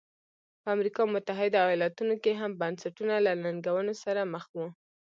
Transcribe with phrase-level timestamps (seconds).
[0.61, 4.67] په امریکا متحده ایالتونو کې هم بنسټونه له ننګونو سره مخ وو.